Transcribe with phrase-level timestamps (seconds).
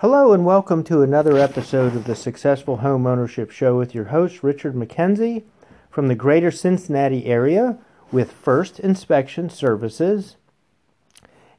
[0.00, 4.44] Hello and welcome to another episode of the Successful Home Ownership Show with your host
[4.44, 5.42] Richard McKenzie
[5.90, 7.76] from the greater Cincinnati area
[8.12, 10.36] with First Inspection Services.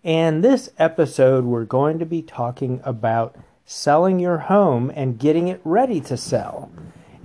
[0.06, 5.60] And this episode we're going to be talking about selling your home and getting it
[5.66, 6.72] ready to sell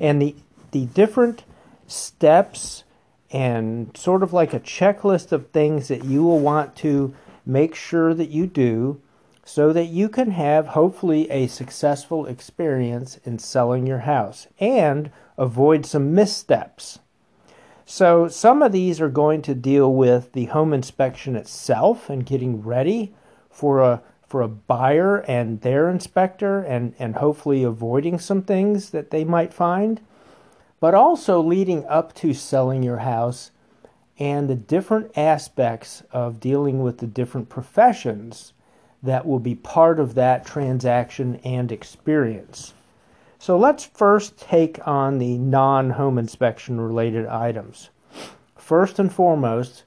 [0.01, 0.35] and the
[0.73, 1.45] the different
[1.87, 2.83] steps
[3.31, 7.15] and sort of like a checklist of things that you will want to
[7.47, 9.01] make sure that you do
[9.45, 15.85] so that you can have hopefully a successful experience in selling your house and avoid
[15.85, 16.99] some missteps.
[17.87, 22.63] So, some of these are going to deal with the home inspection itself and getting
[22.63, 23.15] ready
[23.51, 29.11] for a for a buyer and their inspector and, and hopefully avoiding some things that
[29.11, 30.01] they might find,
[30.81, 33.53] but also leading up to selling your house
[34.19, 38.54] and the different aspects of dealing with the different professions
[39.05, 42.73] that will be part of that transaction and experience.
[43.39, 47.91] So let's first take on the non home inspection related items.
[48.57, 49.85] First and foremost,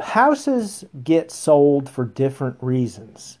[0.00, 3.38] houses get sold for different reasons.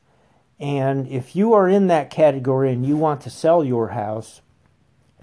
[0.58, 4.40] And if you are in that category and you want to sell your house,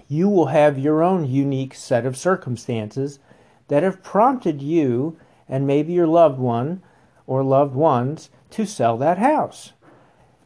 [0.08, 3.18] you will have your own unique set of circumstances
[3.68, 6.82] that have prompted you and maybe your loved one
[7.26, 9.72] or loved ones to sell that house.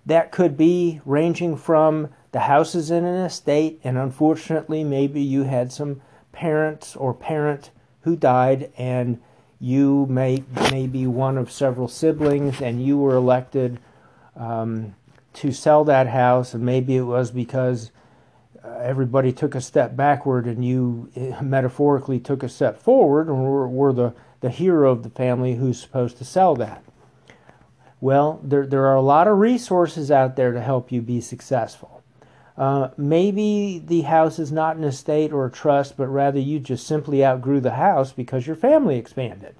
[0.04, 5.72] That could be ranging from the houses in an estate, and unfortunately, maybe you had
[5.72, 6.00] some
[6.32, 7.70] parents or parent
[8.02, 9.20] who died, and
[9.58, 13.80] you may, may be one of several siblings, and you were elected
[14.36, 14.94] um,
[15.32, 17.90] to sell that house, and maybe it was because
[18.66, 23.44] uh, everybody took a step backward and you uh, metaphorically took a step forward and
[23.44, 26.82] were, were the, the hero of the family who's supposed to sell that.
[28.00, 32.02] Well, there, there are a lot of resources out there to help you be successful.
[32.56, 36.86] Uh, maybe the house is not an estate or a trust, but rather you just
[36.86, 39.54] simply outgrew the house because your family expanded.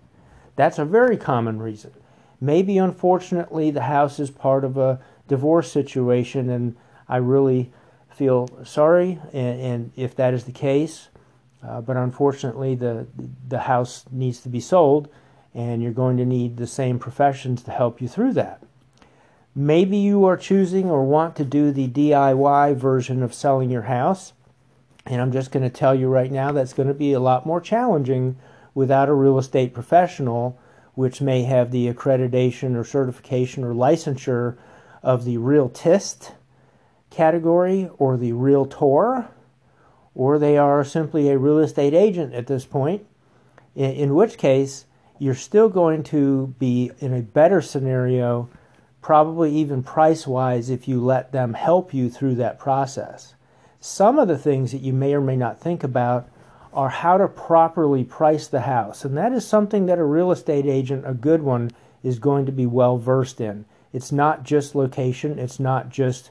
[0.55, 1.93] That's a very common reason.
[2.41, 6.77] Maybe, unfortunately, the house is part of a divorce situation, and
[7.09, 7.71] I really
[8.11, 11.09] feel sorry, and, and if that is the case,
[11.63, 13.07] uh, but unfortunately, the
[13.49, 15.09] the house needs to be sold,
[15.57, 18.63] and you're going to need the same professions to help you through that.
[19.55, 24.35] Maybe you are choosing or want to do the DIY version of selling your house,
[25.07, 27.47] and I'm just going to tell you right now that's going to be a lot
[27.47, 28.37] more challenging
[28.75, 30.59] without a real estate professional,
[30.95, 34.59] which may have the accreditation or certification or licensure
[35.03, 36.33] of the realtist
[37.09, 39.29] category or the realtor,
[40.15, 43.07] or they are simply a real estate agent at this point,
[43.75, 44.86] in, which case
[45.19, 48.49] you're still going to be in a better scenario,
[49.01, 53.35] probably even price wise, if you let them help you through that process.
[53.81, 56.29] Some of the things that you may or may not think about
[56.73, 59.05] are how to properly price the house.
[59.05, 61.71] And that is something that a real estate agent, a good one,
[62.03, 63.65] is going to be well versed in.
[63.93, 66.31] It's not just location, it's not just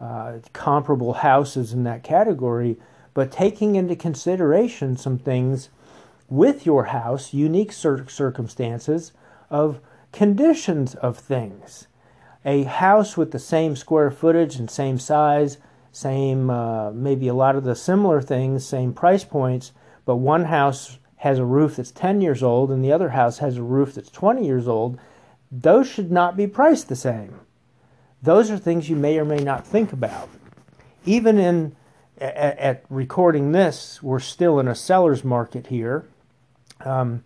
[0.00, 2.76] uh, comparable houses in that category,
[3.14, 5.70] but taking into consideration some things
[6.30, 9.12] with your house unique cir- circumstances
[9.50, 9.80] of
[10.12, 11.88] conditions of things.
[12.44, 15.58] A house with the same square footage and same size,
[15.92, 19.72] same, uh, maybe a lot of the similar things, same price points,
[20.06, 23.58] but one house has a roof that's 10 years old and the other house has
[23.58, 24.98] a roof that's 20 years old,
[25.52, 27.40] those should not be priced the same.
[28.22, 30.28] Those are things you may or may not think about.
[31.04, 31.76] Even in
[32.20, 36.06] at, at recording this, we're still in a seller's market here.
[36.84, 37.24] Um,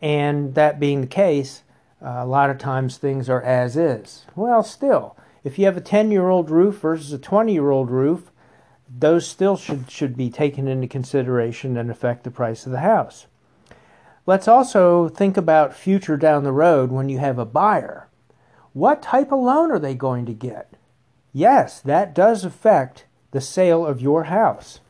[0.00, 1.62] and that being the case,
[2.02, 4.26] uh, a lot of times things are as is.
[4.34, 7.90] Well, still, if you have a 10 year old roof versus a 20 year old
[7.90, 8.30] roof,
[8.88, 13.26] those still should, should be taken into consideration and affect the price of the house.
[14.26, 18.08] Let's also think about future down the road when you have a buyer.
[18.72, 20.74] What type of loan are they going to get?
[21.32, 24.80] Yes, that does affect the sale of your house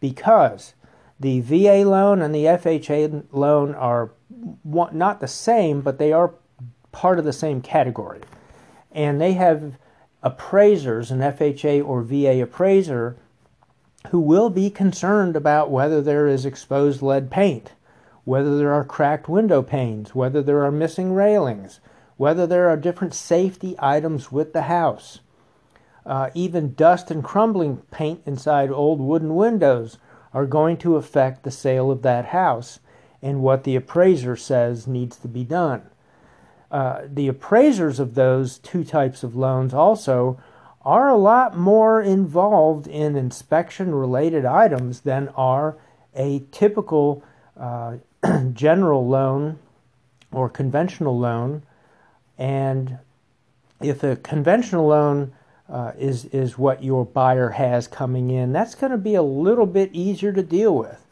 [0.00, 0.74] because
[1.20, 4.10] the VA loan and the FHA loan are
[4.64, 6.34] not the same, but they are
[6.92, 8.20] part of the same category.
[8.92, 9.74] And they have
[10.22, 13.16] appraisers, an FHA or VA appraiser,
[14.10, 17.72] who will be concerned about whether there is exposed lead paint,
[18.24, 21.80] whether there are cracked window panes, whether there are missing railings,
[22.16, 25.20] whether there are different safety items with the house.
[26.06, 29.98] Uh, even dust and crumbling paint inside old wooden windows
[30.32, 32.80] are going to affect the sale of that house
[33.22, 35.82] and what the appraiser says needs to be done.
[36.70, 40.38] Uh, the appraisers of those two types of loans also
[40.82, 45.76] are a lot more involved in inspection related items than are
[46.14, 47.22] a typical
[47.58, 47.96] uh,
[48.52, 49.58] general loan
[50.30, 51.62] or conventional loan.
[52.36, 52.98] And
[53.80, 55.32] if a conventional loan
[55.68, 59.66] uh, is, is what your buyer has coming in, that's going to be a little
[59.66, 61.04] bit easier to deal with.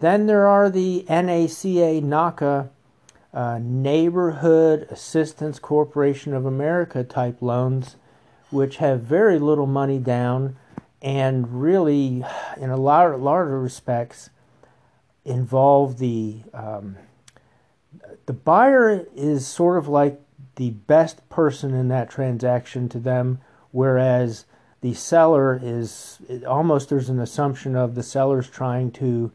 [0.00, 2.70] Then there are the NACA NACA
[3.32, 7.96] uh, Neighborhood Assistance Corporation of America type loans
[8.50, 10.56] which have very little money down
[11.02, 12.24] and really,
[12.56, 14.30] in a lot, of respects,
[15.24, 16.96] involve the um,
[18.26, 20.18] the buyer is sort of like
[20.56, 23.38] the best person in that transaction to them,
[23.74, 24.46] whereas
[24.80, 29.32] the seller is almost there's an assumption of the seller's trying to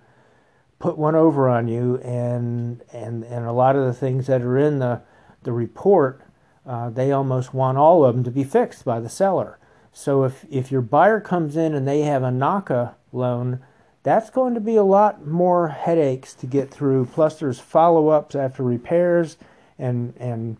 [0.80, 4.58] put one over on you, and and and a lot of the things that are
[4.58, 5.02] in the
[5.44, 6.24] the report
[6.70, 9.58] uh, they almost want all of them to be fixed by the seller.
[9.92, 13.60] So if, if your buyer comes in and they have a NACA loan,
[14.04, 17.08] that's going to be a lot more headaches to get through.
[17.08, 19.38] Plus, there's follow ups after repairs
[19.80, 20.58] and, and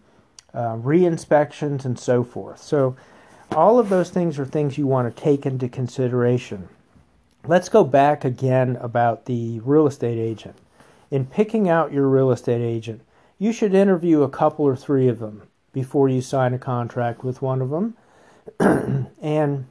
[0.54, 2.60] uh, re inspections and so forth.
[2.60, 2.96] So,
[3.52, 6.70] all of those things are things you want to take into consideration.
[7.46, 10.56] Let's go back again about the real estate agent.
[11.10, 13.02] In picking out your real estate agent,
[13.40, 15.44] you should interview a couple or three of them
[15.74, 17.96] before you sign a contract with one of them.
[19.22, 19.66] and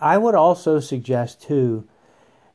[0.00, 1.84] I would also suggest, too,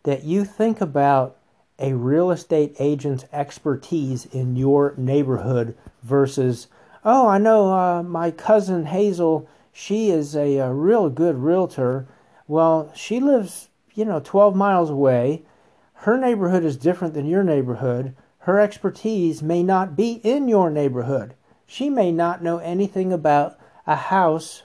[0.03, 1.35] that you think about
[1.79, 6.67] a real estate agent's expertise in your neighborhood versus,
[7.03, 12.07] oh, I know uh, my cousin Hazel, she is a, a real good realtor.
[12.47, 15.43] Well, she lives, you know, 12 miles away.
[15.93, 18.15] Her neighborhood is different than your neighborhood.
[18.39, 21.35] Her expertise may not be in your neighborhood.
[21.65, 24.63] She may not know anything about a house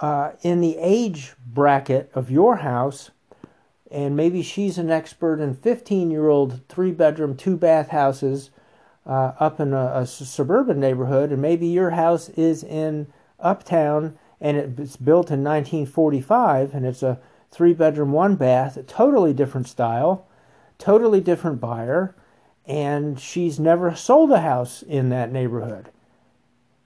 [0.00, 3.10] uh, in the age bracket of your house,
[3.90, 8.50] and maybe she's an expert in 15 year old three bedroom, two bath houses
[9.06, 13.06] uh, up in a, a, suburban neighborhood, and maybe your house is in
[13.40, 17.18] uptown and it's built in 1945 and it's a
[17.50, 20.26] three bedroom, one bath, totally different style,
[20.78, 22.14] totally different buyer
[22.66, 25.90] and she's never sold a house in that neighborhood.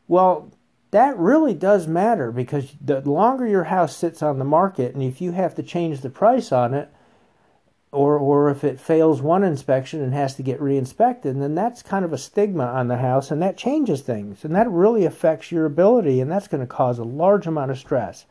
[0.07, 0.51] Well,
[0.91, 5.21] that really does matter because the longer your house sits on the market, and if
[5.21, 6.93] you have to change the price on it,
[7.93, 12.05] or or if it fails one inspection and has to get re-inspected, then that's kind
[12.05, 15.67] of a stigma on the house, and that changes things, and that really affects your
[15.67, 18.27] ability, and that's going to cause a large amount of stress.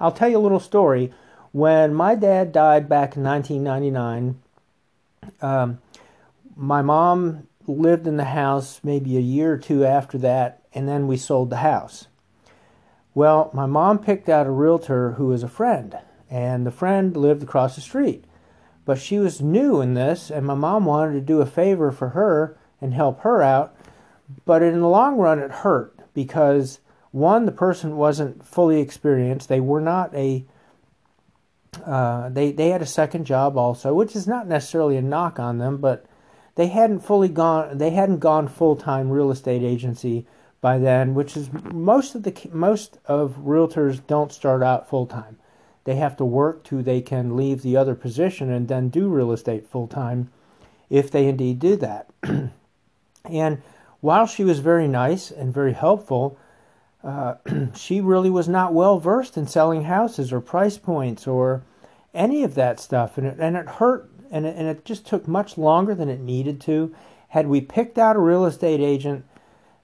[0.00, 1.12] I'll tell you a little story.
[1.52, 4.40] When my dad died back in 1999,
[5.42, 5.78] um,
[6.56, 11.06] my mom lived in the house maybe a year or two after that, and then
[11.06, 12.06] we sold the house.
[13.14, 15.98] Well, my mom picked out a realtor who was a friend,
[16.30, 18.24] and the friend lived across the street.
[18.88, 22.08] But she was new in this, and my mom wanted to do a favor for
[22.08, 23.76] her and help her out.
[24.46, 26.80] But in the long run, it hurt because
[27.10, 29.50] one, the person wasn't fully experienced.
[29.50, 30.46] They were not a
[31.84, 35.58] uh, they they had a second job also, which is not necessarily a knock on
[35.58, 36.06] them, but
[36.54, 40.26] they hadn't fully gone they hadn't gone full time real estate agency
[40.62, 45.36] by then, which is most of the most of realtors don't start out full time.
[45.88, 49.32] They have to work to they can leave the other position and then do real
[49.32, 50.28] estate full time,
[50.90, 52.10] if they indeed do that.
[53.24, 53.62] and
[54.00, 56.38] while she was very nice and very helpful,
[57.02, 57.36] uh,
[57.74, 61.62] she really was not well versed in selling houses or price points or
[62.12, 65.26] any of that stuff, and it, and it hurt and it, and it just took
[65.26, 66.94] much longer than it needed to.
[67.28, 69.24] Had we picked out a real estate agent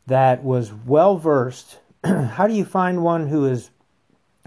[0.06, 3.70] that was well versed, how do you find one who is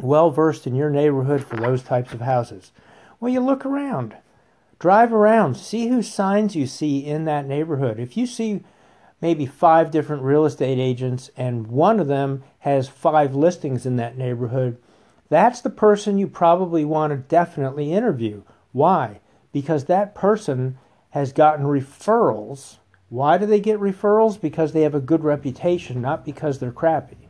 [0.01, 2.72] well versed in your neighborhood for those types of houses?
[3.20, 4.16] Well, you look around,
[4.80, 8.00] drive around, see whose signs you see in that neighborhood.
[8.00, 8.63] If you see
[9.22, 14.18] maybe five different real estate agents and one of them has five listings in that
[14.18, 14.77] neighborhood,
[15.30, 18.44] that's the person you probably want to definitely interview.
[18.72, 19.20] Why?
[19.58, 20.77] because that person
[21.10, 22.77] has gotten referrals.
[23.10, 24.39] Why do they get referrals?
[24.39, 27.26] Because they have a good reputation, not because they're crappy.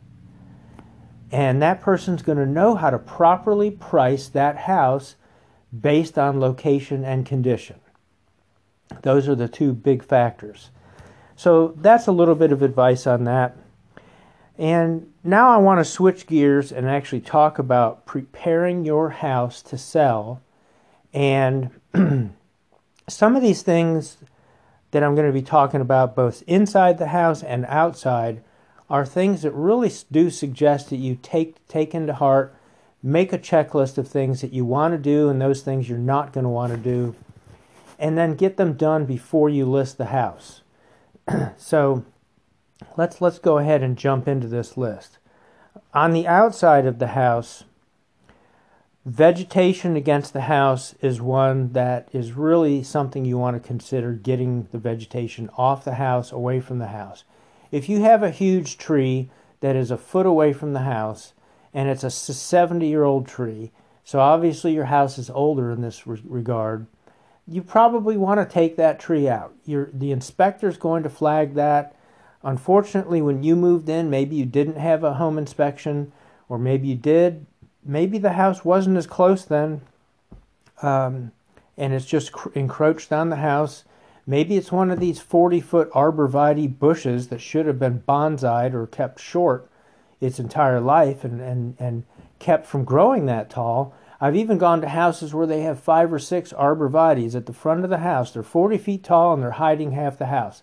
[1.30, 5.16] And that person's going to know how to properly price that house
[5.78, 7.80] based on location and condition.
[9.02, 10.70] Those are the two big factors.
[11.36, 13.56] So that's a little bit of advice on that.
[14.56, 19.78] And now I want to switch gears and actually talk about preparing your house to
[19.78, 20.42] sell
[21.14, 21.70] and
[23.08, 24.16] some of these things
[24.90, 28.42] that I'm going to be talking about, both inside the house and outside,
[28.90, 32.54] are things that really do suggest that you take take into heart
[33.02, 36.32] make a checklist of things that you want to do and those things you're not
[36.32, 37.14] going to want to do,
[37.98, 40.62] and then get them done before you list the house.
[41.56, 42.04] so
[42.96, 45.18] let's let's go ahead and jump into this list.
[45.94, 47.64] On the outside of the house,
[49.04, 54.68] vegetation against the house is one that is really something you want to consider getting
[54.70, 57.24] the vegetation off the house, away from the house.
[57.70, 61.32] If you have a huge tree that is a foot away from the house
[61.74, 63.72] and it's a 70 year old tree,
[64.04, 66.86] so obviously your house is older in this re- regard,
[67.46, 69.54] you probably want to take that tree out.
[69.66, 71.94] The inspector is going to flag that.
[72.42, 76.12] Unfortunately, when you moved in, maybe you didn't have a home inspection,
[76.48, 77.46] or maybe you did.
[77.84, 79.80] Maybe the house wasn't as close then,
[80.82, 81.32] um,
[81.76, 83.84] and it's just cr- encroached on the house.
[84.28, 88.86] Maybe it's one of these 40 foot arborvitae bushes that should have been bonsaied or
[88.86, 89.70] kept short
[90.20, 92.04] its entire life and, and, and
[92.38, 93.94] kept from growing that tall.
[94.20, 97.84] I've even gone to houses where they have five or six arborvitaes at the front
[97.84, 98.30] of the house.
[98.30, 100.62] They're 40 feet tall and they're hiding half the house.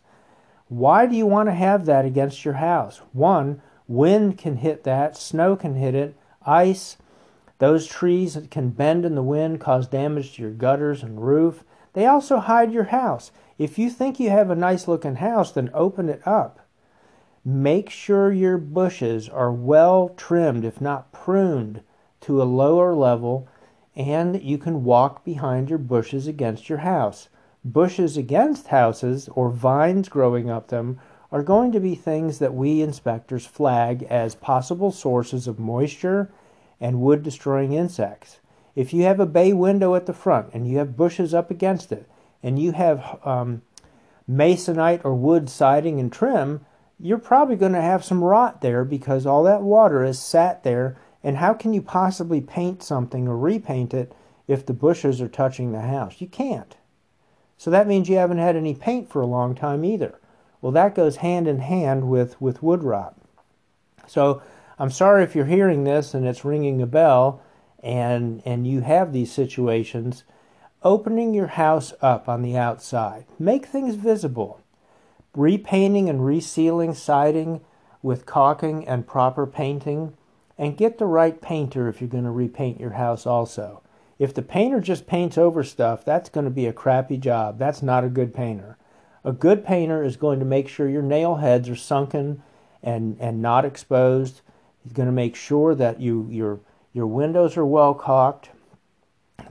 [0.67, 3.01] Why do you want to have that against your house?
[3.13, 6.97] One, wind can hit that, snow can hit it, ice.
[7.57, 11.63] Those trees that can bend in the wind, cause damage to your gutters and roof.
[11.93, 13.31] They also hide your house.
[13.57, 16.59] If you think you have a nice looking house, then open it up.
[17.43, 21.81] Make sure your bushes are well trimmed, if not pruned
[22.21, 23.47] to a lower level
[23.95, 27.29] and you can walk behind your bushes against your house.
[27.63, 30.99] Bushes against houses or vines growing up them
[31.31, 36.29] are going to be things that we inspectors flag as possible sources of moisture
[36.79, 38.39] and wood destroying insects.
[38.75, 41.91] If you have a bay window at the front and you have bushes up against
[41.91, 42.07] it
[42.43, 43.61] and you have um,
[44.29, 46.65] masonite or wood siding and trim,
[46.99, 50.97] you're probably going to have some rot there because all that water is sat there
[51.23, 54.13] and how can you possibly paint something or repaint it
[54.47, 56.21] if the bushes are touching the house?
[56.21, 56.75] You can't.
[57.57, 60.19] So that means you haven't had any paint for a long time either.
[60.61, 63.15] Well, that goes hand in hand with, with wood rot.
[64.07, 64.41] So
[64.77, 67.41] I'm sorry if you're hearing this and it's ringing a bell
[67.81, 70.23] and, and you have these situations.
[70.85, 74.61] Opening your house up on the outside, make things visible.
[75.35, 77.61] Repainting and resealing siding
[78.03, 80.15] with caulking and proper painting
[80.59, 83.81] and get the right painter if you're going to repaint your house also.
[84.19, 87.57] If the painter just paints over stuff, that's going to be a crappy job.
[87.57, 88.77] That's not a good painter.
[89.23, 92.43] A good painter is going to make sure your nail heads are sunken
[92.83, 94.41] and, and not exposed.
[94.83, 96.59] He's going to make sure that you your
[96.93, 98.49] your windows are well caulked,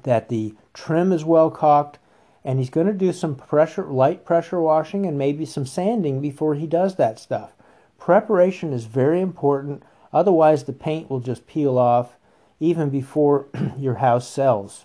[0.04, 1.96] that the trim is well caulked,
[2.44, 6.54] and he's going to do some pressure light pressure washing and maybe some sanding before
[6.54, 7.52] he does that stuff.
[7.98, 9.82] Preparation is very important
[10.14, 12.16] Otherwise, the paint will just peel off
[12.60, 14.84] even before your house sells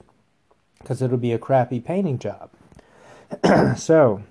[0.79, 2.49] because it'll be a crappy painting job.
[3.77, 4.23] so,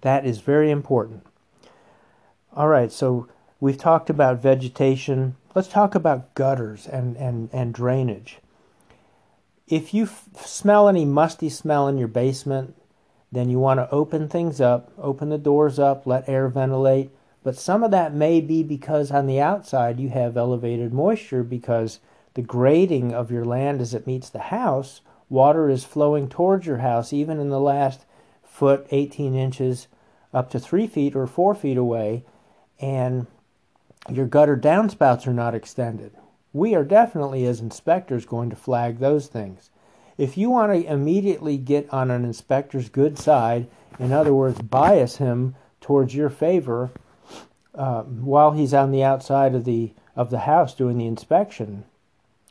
[0.00, 1.26] that is very important.
[2.56, 3.28] All right, so
[3.60, 5.36] we've talked about vegetation.
[5.54, 8.38] Let's talk about gutters and, and, and drainage.
[9.68, 12.74] If you f- smell any musty smell in your basement,
[13.30, 17.10] then you want to open things up, open the doors up, let air ventilate,
[17.42, 22.00] but some of that may be because on the outside you have elevated moisture because
[22.32, 26.78] the grading of your land as it meets the house, water is flowing towards your
[26.78, 28.06] house even in the last
[28.42, 29.86] foot, 18 inches,
[30.32, 32.24] up to 3 feet or 4 feet away,
[32.80, 33.26] and
[34.08, 36.12] your gutter downspouts are not extended.
[36.52, 39.70] We are definitely, as inspectors, going to flag those things.
[40.16, 45.16] If you want to immediately get on an inspector's good side, in other words, bias
[45.16, 46.90] him towards your favor,
[47.74, 51.84] uh, while he's on the outside of the of the house doing the inspection,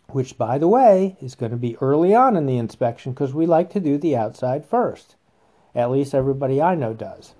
[0.07, 3.45] which by the way is going to be early on in the inspection because we
[3.45, 5.15] like to do the outside first.
[5.75, 7.35] At least everybody I know does.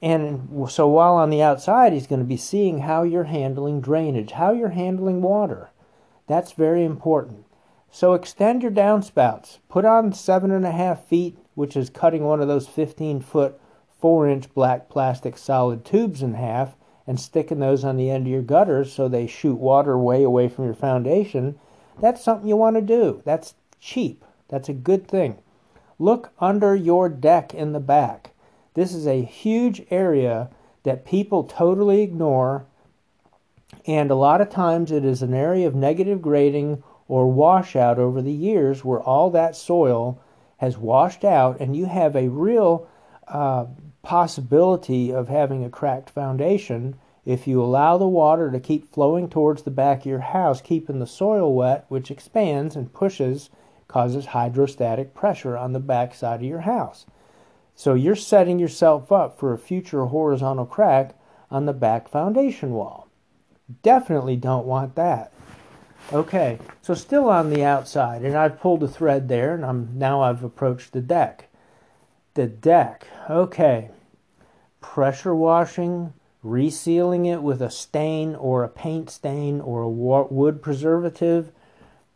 [0.00, 4.32] And so while on the outside, he's going to be seeing how you're handling drainage,
[4.32, 5.68] how you're handling water.
[6.26, 7.44] That's very important.
[7.90, 9.58] So extend your downspouts.
[9.68, 13.60] Put on seven and a half feet, which is cutting one of those 15 foot,
[13.98, 16.74] four inch black plastic solid tubes in half,
[17.06, 20.48] and sticking those on the end of your gutters so they shoot water way away
[20.48, 21.58] from your foundation,
[22.00, 23.22] that's something you want to do.
[23.24, 24.24] That's cheap.
[24.48, 25.38] That's a good thing.
[25.98, 28.30] Look under your deck in the back.
[28.74, 30.50] This is a huge area
[30.84, 32.66] that people totally ignore,
[33.86, 38.22] and a lot of times it is an area of negative grading or washout over
[38.22, 40.20] the years where all that soil
[40.58, 42.86] has washed out, and you have a real
[43.28, 43.66] uh,
[44.02, 49.62] possibility of having a cracked foundation If you allow the water to keep flowing towards
[49.62, 53.48] the back of your house, keeping the soil wet, which expands and pushes,
[53.86, 57.06] causes hydrostatic pressure on the back side of your house.
[57.76, 61.14] So you're setting yourself up for a future horizontal crack
[61.50, 63.01] on the back foundation wall.
[63.82, 65.32] Definitely don't want that.
[66.12, 70.20] Okay, so still on the outside, and I've pulled a thread there, and I'm now
[70.20, 71.48] I've approached the deck.
[72.34, 73.90] The deck, okay.
[74.80, 76.12] Pressure washing,
[76.44, 81.52] resealing it with a stain or a paint stain or a wood preservative.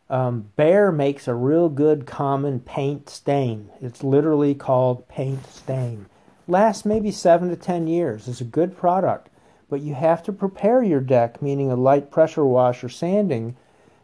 [0.09, 3.69] Um, Behr makes a real good common paint stain.
[3.81, 6.07] It's literally called paint stain.
[6.47, 8.27] Lasts maybe seven to ten years.
[8.27, 9.29] It's a good product,
[9.69, 13.55] but you have to prepare your deck, meaning a light pressure wash or sanding,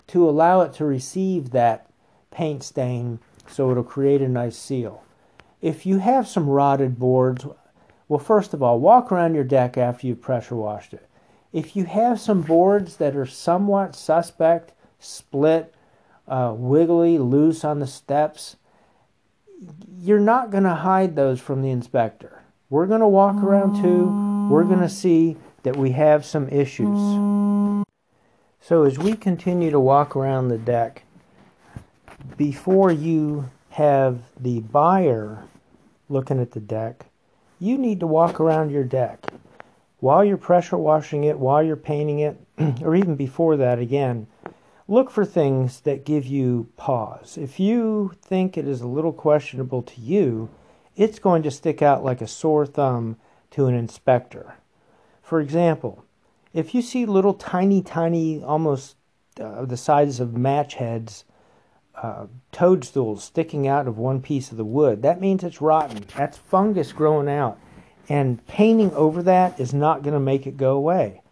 [0.08, 1.89] to allow it to receive that
[2.32, 5.03] paint stain so it'll create a nice seal.
[5.62, 7.46] If you have some rotted boards,
[8.08, 11.08] well, first of all, walk around your deck after you've pressure washed it.
[11.53, 15.74] If you have some boards that are somewhat suspect, split,
[16.27, 18.58] uh, wiggly, loose on the steps,
[20.00, 22.41] you're not going to hide those from the inspector.
[22.70, 24.50] We're going to walk around too.
[24.50, 27.00] We're going to see that we have some issues.
[28.62, 31.03] So as we continue to walk around the deck,
[32.38, 35.43] before you have the buyer
[36.08, 37.08] looking at the deck,
[37.60, 39.34] you need to walk around your deck.
[40.00, 42.38] While you're pressure washing it, while you're painting it,
[42.82, 44.27] or even before that again,
[44.88, 47.38] look for things that give you pause.
[47.38, 50.50] If you think it is a little questionable to you,
[50.96, 53.17] it's going to stick out like a sore thumb
[53.51, 54.55] to an inspector.
[55.33, 56.05] For example,
[56.53, 58.97] if you see little tiny, tiny, almost
[59.41, 61.25] uh, the size of match heads,
[61.95, 66.05] uh, toadstools sticking out of one piece of the wood, that means it's rotten.
[66.15, 67.57] That's fungus growing out.
[68.07, 71.23] And painting over that is not going to make it go away,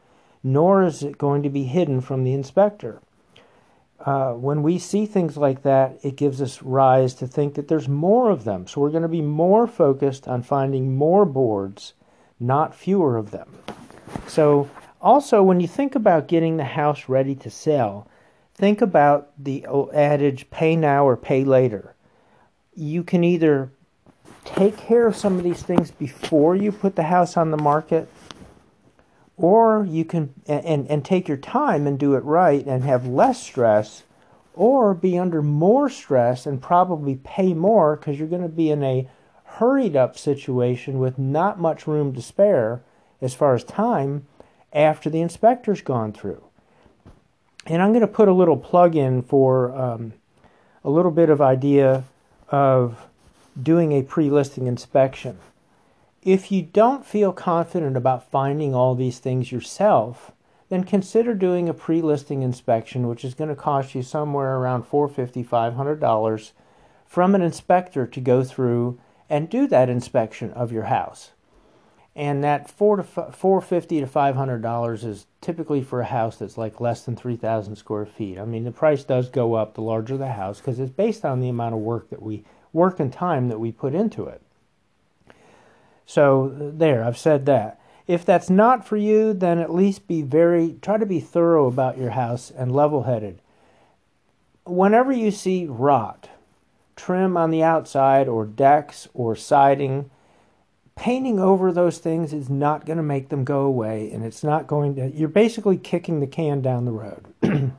[0.41, 3.03] nor is it going to be hidden from the inspector.
[4.00, 7.87] Uh, when we see things like that, it gives us rise to think that there's
[7.87, 8.66] more of them.
[8.66, 11.94] So we're going to be more focused on finding more boards,
[12.40, 13.59] not fewer of them.
[14.28, 14.70] So,
[15.02, 18.08] also, when you think about getting the house ready to sell,
[18.54, 21.96] think about the adage pay now or pay later.
[22.76, 23.72] You can either
[24.46, 28.08] take care of some of these things before you put the house on the market
[29.38, 33.42] or you can and, and take your time and do it right and have less
[33.42, 34.04] stress
[34.54, 38.84] or be under more stress and probably pay more because you're going to be in
[38.84, 39.08] a
[39.44, 42.82] hurried up situation with not much room to spare
[43.22, 44.25] as far as time
[44.74, 46.44] after the inspector's gone through.
[47.66, 50.14] And I'm going to put a little plug in for um,
[50.84, 52.03] a little bit of idea
[52.50, 53.07] of
[53.62, 55.38] doing a pre listing inspection.
[56.24, 60.31] If you don't feel confident about finding all these things yourself,
[60.72, 65.46] then consider doing a pre-listing inspection, which is going to cost you somewhere around $450,
[65.46, 66.51] $500
[67.05, 68.98] from an inspector to go through
[69.29, 71.31] and do that inspection of your house.
[72.14, 76.36] And that four to four fifty to five hundred dollars is typically for a house
[76.36, 78.38] that's like less than three thousand square feet.
[78.38, 81.40] I mean, the price does go up the larger the house because it's based on
[81.40, 82.44] the amount of work that we
[82.74, 84.42] work and time that we put into it.
[86.06, 87.80] So there, I've said that.
[88.08, 91.98] If that's not for you, then at least be very try to be thorough about
[91.98, 93.42] your house and level-headed.
[94.66, 96.28] Whenever you see rot,
[96.98, 100.10] trim on the outside or decks or siding,
[100.96, 104.68] painting over those things is not going to make them go away and it's not
[104.68, 107.25] going to you're basically kicking the can down the road.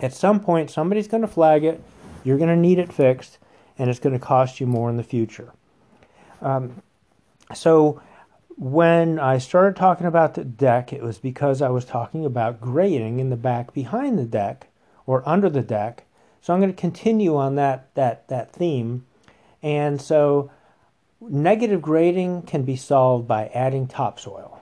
[0.00, 1.82] At some point somebody's going to flag it,
[2.22, 3.38] you're going to need it fixed
[3.78, 5.52] and it's going to cost you more in the future.
[6.40, 6.82] Um,
[7.54, 8.00] so
[8.56, 13.18] when I started talking about the deck, it was because I was talking about grading
[13.18, 14.68] in the back behind the deck
[15.06, 16.04] or under the deck.
[16.40, 19.06] So I'm going to continue on that that that theme.
[19.62, 20.50] And so
[21.28, 24.60] negative grading can be solved by adding topsoil.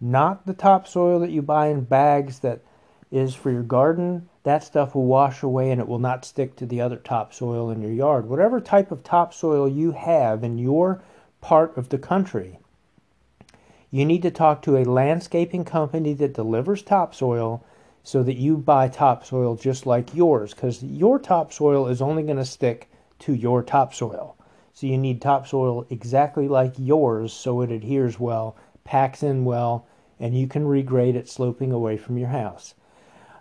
[0.00, 2.60] Not the topsoil that you buy in bags that
[3.10, 4.28] is for your garden.
[4.44, 7.82] That stuff will wash away and it will not stick to the other topsoil in
[7.82, 8.28] your yard.
[8.28, 11.02] Whatever type of topsoil you have in your
[11.40, 12.58] part of the country.
[13.90, 17.64] You need to talk to a landscaping company that delivers topsoil
[18.02, 22.44] so that you buy topsoil just like yours because your topsoil is only going to
[22.44, 22.88] stick
[23.20, 24.37] to your topsoil.
[24.78, 29.88] So you need topsoil exactly like yours so it adheres well, packs in well,
[30.20, 32.74] and you can regrade it sloping away from your house.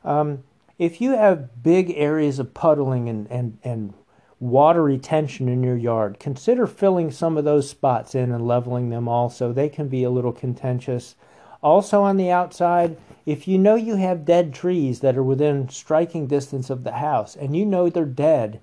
[0.03, 0.43] Um,
[0.79, 3.93] if you have big areas of puddling and, and, and
[4.39, 9.07] water retention in your yard, consider filling some of those spots in and leveling them
[9.07, 9.53] also.
[9.53, 11.13] They can be a little contentious.
[11.61, 12.97] Also, on the outside,
[13.27, 17.35] if you know you have dead trees that are within striking distance of the house
[17.35, 18.59] and you know they're dead,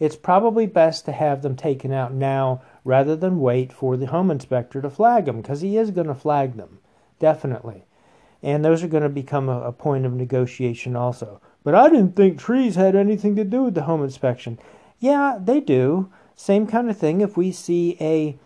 [0.00, 4.30] it's probably best to have them taken out now rather than wait for the home
[4.30, 6.78] inspector to flag them because he is going to flag them,
[7.18, 7.84] definitely.
[8.42, 11.42] And those are going to become a, a point of negotiation also.
[11.62, 14.58] But I didn't think trees had anything to do with the home inspection.
[14.98, 16.10] Yeah, they do.
[16.34, 17.20] Same kind of thing.
[17.20, 18.38] If we see a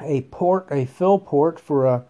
[0.00, 2.04] a port, a fill port for a,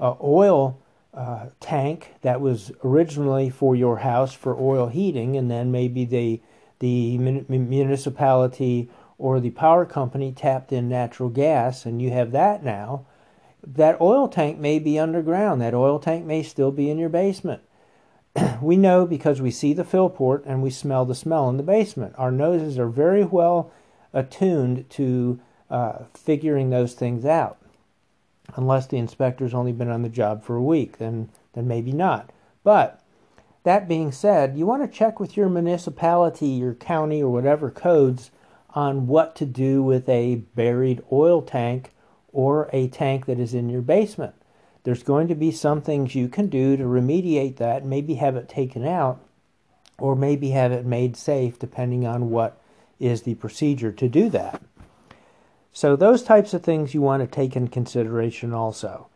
[0.00, 0.80] a oil
[1.12, 6.40] uh, tank that was originally for your house for oil heating, and then maybe the
[6.78, 13.06] the municipality or the power company tapped in natural gas, and you have that now.
[13.66, 15.60] That oil tank may be underground.
[15.60, 17.62] That oil tank may still be in your basement.
[18.62, 21.62] we know because we see the fill port and we smell the smell in the
[21.62, 22.14] basement.
[22.18, 23.72] Our noses are very well
[24.12, 27.58] attuned to uh, figuring those things out.
[28.56, 32.30] Unless the inspector's only been on the job for a week, then then maybe not.
[32.62, 33.00] But
[33.64, 38.30] that being said, you want to check with your municipality, your county, or whatever codes
[38.70, 41.90] on what to do with a buried oil tank
[42.32, 44.34] or a tank that is in your basement.
[44.82, 48.48] There's going to be some things you can do to remediate that, maybe have it
[48.48, 49.20] taken out,
[49.98, 52.60] or maybe have it made safe, depending on what
[53.00, 54.60] is the procedure to do that.
[55.72, 59.08] So, those types of things you want to take in consideration also.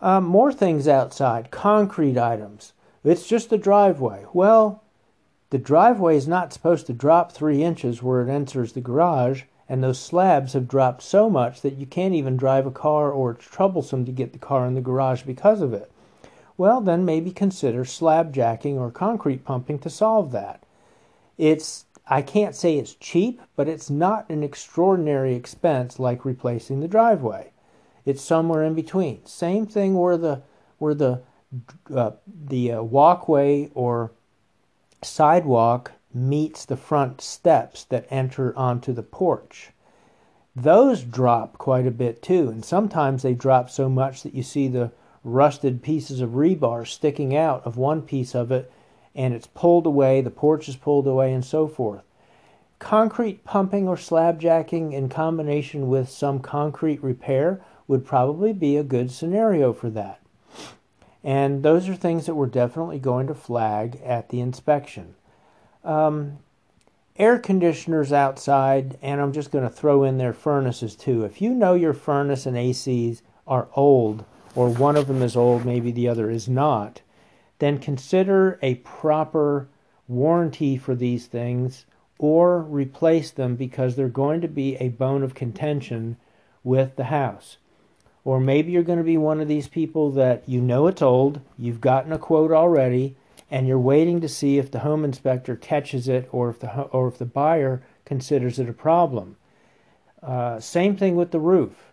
[0.00, 2.72] Um, more things outside concrete items.
[3.04, 4.26] It's just the driveway.
[4.32, 4.82] Well,
[5.50, 9.82] the driveway is not supposed to drop three inches where it enters the garage and
[9.82, 13.46] those slabs have dropped so much that you can't even drive a car or it's
[13.46, 15.90] troublesome to get the car in the garage because of it.
[16.56, 20.62] Well, then maybe consider slab jacking or concrete pumping to solve that.
[21.38, 26.88] It's I can't say it's cheap, but it's not an extraordinary expense like replacing the
[26.88, 27.52] driveway.
[28.04, 29.24] It's somewhere in between.
[29.24, 30.42] Same thing where the
[30.78, 31.22] where the
[31.94, 34.12] uh, the uh, walkway or
[35.02, 39.70] sidewalk meets the front steps that enter onto the porch.
[40.54, 44.68] Those drop quite a bit too, and sometimes they drop so much that you see
[44.68, 44.92] the
[45.24, 48.70] rusted pieces of rebar sticking out of one piece of it,
[49.14, 52.02] and it's pulled away, the porch is pulled away, and so forth.
[52.78, 58.82] Concrete pumping or slab jacking in combination with some concrete repair would probably be a
[58.82, 60.21] good scenario for that.
[61.24, 65.14] And those are things that we're definitely going to flag at the inspection.
[65.84, 66.38] Um,
[67.16, 71.24] air conditioners outside, and I'm just going to throw in their furnaces too.
[71.24, 75.64] If you know your furnace and ACs are old, or one of them is old,
[75.64, 77.00] maybe the other is not,
[77.58, 79.68] then consider a proper
[80.08, 81.86] warranty for these things
[82.18, 86.16] or replace them because they're going to be a bone of contention
[86.62, 87.56] with the house.
[88.24, 91.40] Or maybe you're going to be one of these people that you know it's old,
[91.58, 93.16] you've gotten a quote already,
[93.50, 97.08] and you're waiting to see if the home inspector catches it or if the or
[97.08, 99.36] if the buyer considers it a problem.
[100.22, 101.92] Uh, same thing with the roof,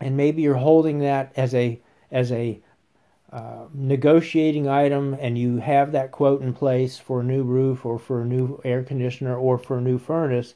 [0.00, 1.80] and maybe you're holding that as a
[2.12, 2.60] as a
[3.32, 7.98] uh, negotiating item, and you have that quote in place for a new roof or
[7.98, 10.54] for a new air conditioner or for a new furnace.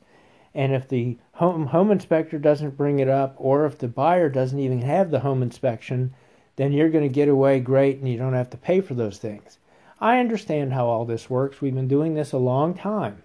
[0.55, 4.61] And if the home home inspector doesn't bring it up, or if the buyer doesn't
[4.61, 6.15] even have the home inspection,
[6.57, 9.19] then you're going to get away great, and you don't have to pay for those
[9.19, 9.59] things.
[10.01, 11.61] I understand how all this works.
[11.61, 13.23] We've been doing this a long time.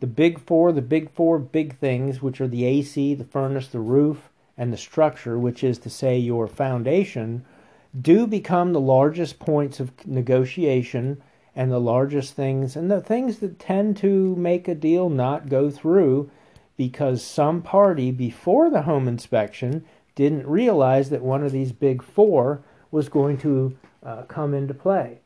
[0.00, 3.80] The big four, the big four big things, which are the AC, the furnace, the
[3.80, 7.44] roof, and the structure, which is to say your foundation,
[7.98, 11.22] do become the largest points of negotiation
[11.56, 15.70] and the largest things, and the things that tend to make a deal not go
[15.70, 16.30] through
[16.76, 19.84] because some party before the home inspection
[20.14, 25.20] didn't realize that one of these big four was going to uh, come into play.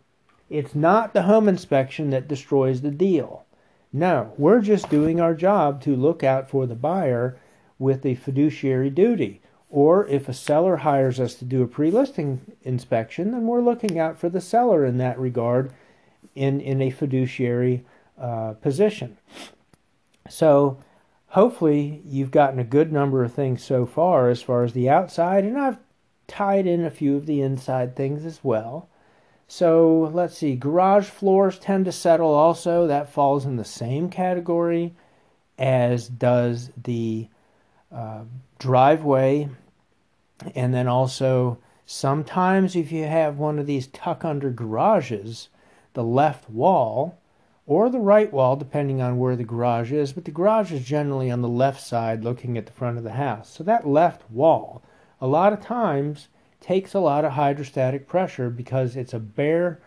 [0.48, 3.44] It's not the home inspection that destroys the deal.
[3.92, 7.38] No, we're just doing our job to look out for the buyer
[7.78, 9.40] with a fiduciary duty.
[9.70, 13.98] Or if a seller hires us to do a pre listing inspection, then we're looking
[13.98, 15.72] out for the seller in that regard
[16.34, 17.84] in, in a fiduciary
[18.18, 19.18] uh, position.
[20.28, 20.78] So
[21.29, 25.45] hopefully you've gotten a good number of things so far as far as the outside,
[25.45, 25.79] and I've
[26.27, 28.88] tied in a few of the inside things as well.
[29.47, 32.87] So let's see, garage floors tend to settle also.
[32.87, 34.95] That falls in the same category
[35.59, 37.29] as does the
[37.91, 38.25] uh,
[38.59, 39.49] driveway.
[40.55, 45.49] And then also, sometimes if you have one of these tuck under garages,
[45.95, 47.19] the left wall
[47.68, 51.31] or the right wall, depending on where the garage is, but the garage is generally
[51.31, 53.50] on the left side looking at the front of the house.
[53.54, 54.83] So that left wall,
[55.20, 56.28] a lot of times,
[56.62, 59.83] takes a lot of hydrostatic pressure because it's a bare,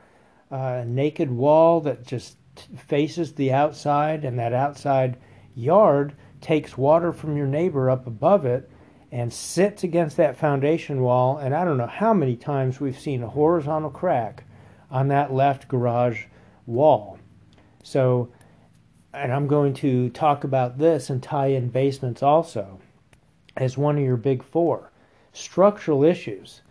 [0.52, 2.38] uh, naked wall that just
[2.78, 5.18] faces the outside, and that outside
[5.56, 8.70] yard takes water from your neighbor up above it
[9.12, 11.40] and sits against that foundation wall.
[11.40, 14.44] And I don't know how many times we've seen a horizontal crack
[14.92, 16.26] on that left garage
[16.68, 17.18] wall.
[17.84, 18.30] So,
[19.14, 22.80] and I'm going to talk about this and tie in basements also
[23.58, 24.92] as one of your big four
[25.34, 26.62] structural issues.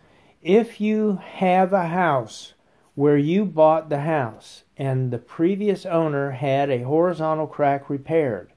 [0.43, 2.55] If you have a house
[2.95, 8.53] where you bought the house and the previous owner had a horizontal crack repaired,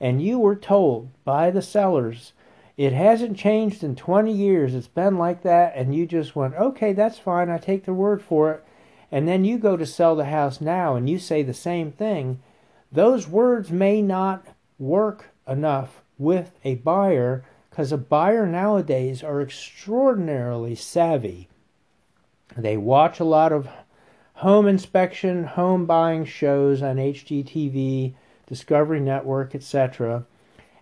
[0.00, 2.32] and you were told by the sellers
[2.76, 6.92] it hasn't changed in 20 years, it's been like that, and you just went, okay,
[6.92, 8.64] that's fine, I take the word for it,
[9.14, 12.42] and then you go to sell the house now and you say the same thing,
[12.90, 14.44] those words may not
[14.76, 21.48] work enough with a buyer because a buyer nowadays are extraordinarily savvy.
[22.56, 23.68] They watch a lot of
[24.32, 28.14] home inspection, home buying shows on HGTV,
[28.48, 30.26] Discovery Network, etc.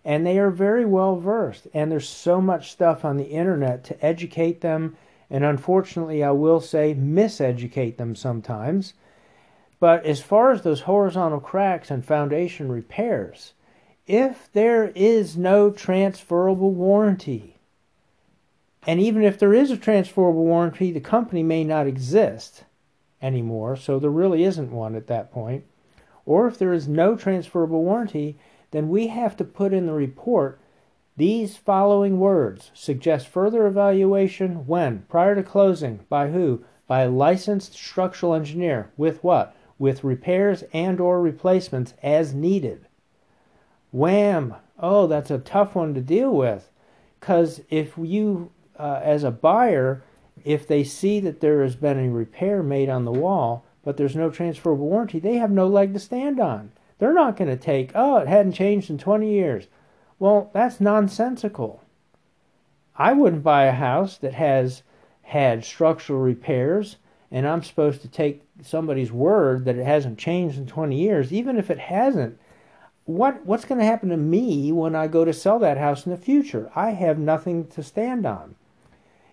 [0.07, 1.66] And they are very well versed.
[1.75, 4.97] And there's so much stuff on the internet to educate them,
[5.33, 8.92] and unfortunately, I will say, miseducate them sometimes.
[9.81, 13.55] But as far as those horizontal cracks and foundation repairs,
[14.07, 17.57] if there is no transferable warranty,
[18.87, 22.64] and even if there is a transferable warranty, the company may not exist
[23.23, 25.64] anymore, so there really isn't one at that point.
[26.27, 28.37] Or if there is no transferable warranty,
[28.71, 30.61] then we have to put in the report
[31.16, 36.64] these following words suggest further evaluation when prior to closing by who?
[36.87, 38.90] By a licensed structural engineer.
[38.96, 39.55] With what?
[39.79, 42.87] With repairs and or replacements as needed.
[43.90, 44.55] Wham!
[44.79, 46.70] Oh that's a tough one to deal with.
[47.20, 50.03] Because if you uh, as a buyer
[50.44, 54.16] if they see that there has been a repair made on the wall, but there's
[54.16, 56.72] no transferable warranty, they have no leg to stand on.
[56.98, 59.66] They're not going to take, oh, it hadn't changed in 20 years.
[60.23, 61.83] Well, that's nonsensical.
[62.97, 64.85] I wouldn't buy a house that has
[65.23, 66.99] had structural repairs
[67.33, 71.57] and I'm supposed to take somebody's word that it hasn't changed in 20 years, even
[71.57, 72.39] if it hasn't.
[73.05, 76.13] What what's going to happen to me when I go to sell that house in
[76.13, 76.71] the future?
[76.77, 78.55] I have nothing to stand on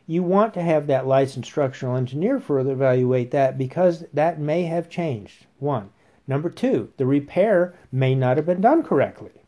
[0.08, 4.89] you want to have that licensed structural engineer further evaluate that because that may have
[4.89, 5.45] changed.
[5.60, 5.91] One.
[6.28, 9.38] Number two, the repair may not have been done correctly.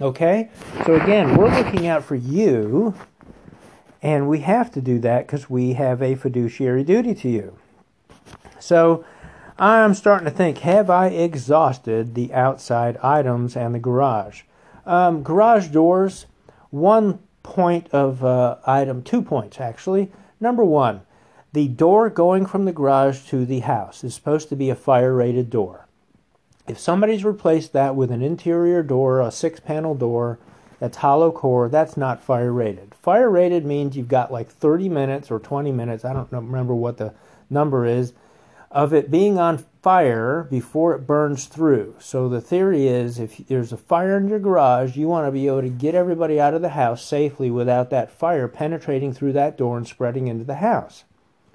[0.00, 0.50] Okay?
[0.84, 2.94] So again, we're looking out for you,
[4.02, 7.58] and we have to do that because we have a fiduciary duty to you.
[8.58, 9.04] So
[9.58, 14.42] I'm starting to think have I exhausted the outside items and the garage?
[14.84, 16.26] Um, garage doors,
[16.70, 20.12] one point of uh, item, two points actually.
[20.40, 21.00] Number one,
[21.52, 25.14] the door going from the garage to the house is supposed to be a fire
[25.14, 25.85] rated door.
[26.68, 30.38] If somebody's replaced that with an interior door, a six panel door
[30.80, 32.94] that's hollow core, that's not fire rated.
[32.94, 36.98] Fire rated means you've got like 30 minutes or 20 minutes, I don't remember what
[36.98, 37.14] the
[37.48, 38.12] number is,
[38.70, 41.94] of it being on fire before it burns through.
[42.00, 45.46] So the theory is if there's a fire in your garage, you want to be
[45.46, 49.56] able to get everybody out of the house safely without that fire penetrating through that
[49.56, 51.04] door and spreading into the house.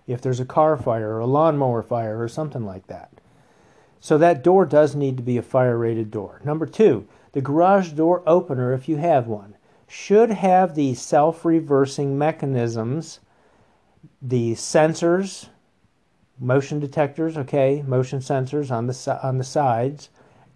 [0.08, 3.21] If there's a car fire or a lawnmower fire or something like that.
[4.02, 6.42] So that door does need to be a fire rated door.
[6.44, 9.56] Number two, the garage door opener, if you have one,
[9.88, 13.20] should have the self reversing mechanisms,
[14.22, 15.50] the sensors,
[16.40, 20.10] motion detectors, okay, motion sensors on the on the sides,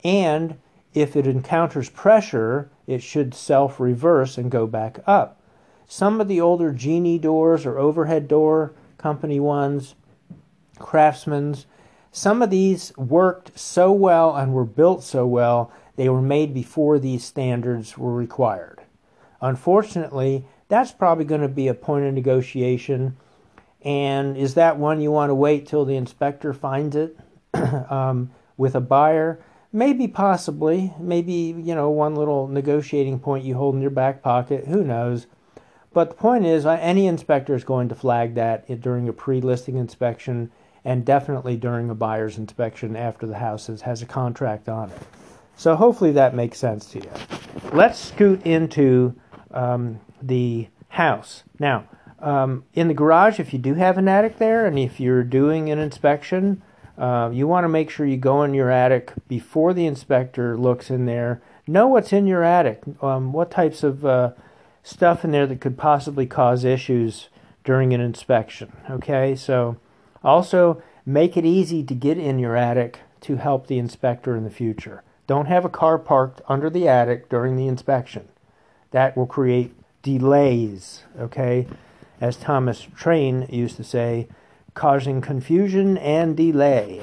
[0.04, 0.58] and
[0.96, 5.42] if it encounters pressure, it should self-reverse and go back up.
[5.88, 9.94] Some of the older Genie doors or overhead door company ones,
[10.80, 11.66] Craftsman's,
[12.16, 16.98] some of these worked so well and were built so well, they were made before
[16.98, 18.84] these standards were required.
[19.42, 23.18] Unfortunately, that's probably going to be a point of negotiation
[23.82, 27.18] and is that one you want to wait till the inspector finds it
[27.90, 29.44] um, with a buyer?
[29.74, 30.94] Maybe, possibly.
[30.98, 34.68] Maybe, you know, one little negotiating point you hold in your back pocket.
[34.68, 35.28] Who knows?
[35.94, 39.42] But the point is, uh, any inspector is going to flag that during a pre
[39.42, 40.50] listing inspection
[40.86, 45.02] and definitely during a buyer's inspection after the house has has a contract on it.
[45.58, 47.12] So hopefully that makes sense to you.
[47.74, 49.16] Let's scoot into
[49.52, 51.44] um, the house.
[51.60, 51.86] Now,
[52.20, 55.70] um, in the garage, if you do have an attic there, and if you're doing
[55.70, 56.62] an inspection,
[56.98, 60.90] uh, you want to make sure you go in your attic before the inspector looks
[60.90, 61.42] in there.
[61.68, 64.32] Know what's in your attic, um, what types of uh,
[64.84, 67.30] stuff in there that could possibly cause issues
[67.64, 68.72] during an inspection.
[68.90, 69.78] Okay, so
[70.26, 74.50] also make it easy to get in your attic to help the inspector in the
[74.50, 75.04] future.
[75.28, 78.28] Don't have a car parked under the attic during the inspection.
[78.92, 81.68] That will create delays, okay?
[82.20, 84.28] As Thomas Train used to say,
[84.74, 87.02] causing confusion and delay.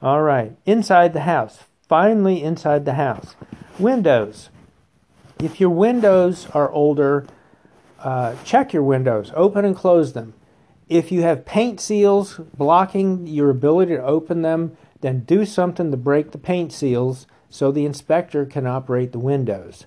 [0.00, 1.60] All right, inside the house.
[1.88, 3.34] Finally, inside the house.
[3.78, 4.48] Windows.
[5.38, 7.26] If your windows are older,
[7.98, 10.34] uh, check your windows, open and close them.
[10.90, 15.96] If you have paint seals blocking your ability to open them, then do something to
[15.96, 19.86] break the paint seals so the inspector can operate the windows.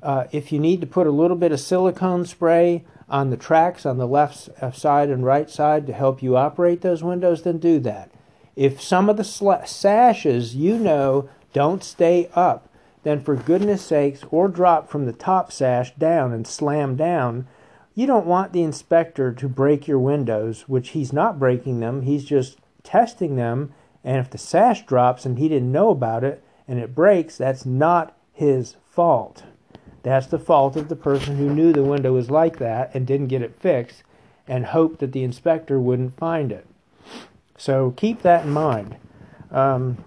[0.00, 3.84] Uh, if you need to put a little bit of silicone spray on the tracks
[3.84, 7.58] on the left uh, side and right side to help you operate those windows, then
[7.58, 8.08] do that.
[8.54, 12.68] If some of the sl- sashes you know don't stay up,
[13.02, 17.48] then for goodness sakes, or drop from the top sash down and slam down,
[17.94, 22.24] you don't want the inspector to break your windows, which he's not breaking them, he's
[22.24, 23.72] just testing them.
[24.02, 27.64] And if the sash drops and he didn't know about it and it breaks, that's
[27.64, 29.44] not his fault.
[30.02, 33.28] That's the fault of the person who knew the window was like that and didn't
[33.28, 34.02] get it fixed
[34.46, 36.66] and hoped that the inspector wouldn't find it.
[37.56, 38.96] So keep that in mind.
[39.50, 40.04] Um,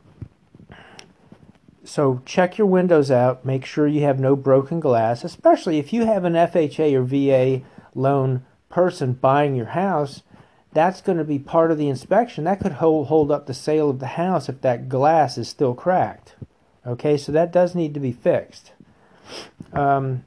[1.84, 3.46] so check your windows out.
[3.46, 7.66] Make sure you have no broken glass, especially if you have an FHA or VA
[7.98, 10.24] loan person buying your house.
[10.74, 12.44] That's going to be part of the inspection.
[12.44, 15.74] That could hold, hold up the sale of the house if that glass is still
[15.74, 16.36] cracked.
[16.86, 18.72] Okay, so that does need to be fixed.
[19.74, 20.24] Um,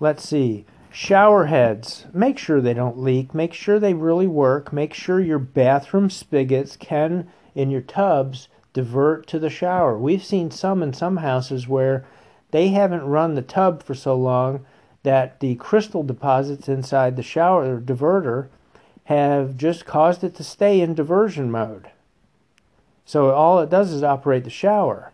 [0.00, 0.64] let's see.
[0.90, 2.06] Shower heads.
[2.12, 3.34] Make sure they don't leak.
[3.34, 4.72] Make sure they really work.
[4.72, 9.98] Make sure your bathroom spigots can, in your tubs, divert to the shower.
[9.98, 12.04] We've seen some in some houses where
[12.50, 14.64] they haven't run the tub for so long
[15.02, 18.48] that the crystal deposits inside the shower diverter
[19.04, 21.90] have just caused it to stay in diversion mode.
[23.04, 25.12] So all it does is operate the shower.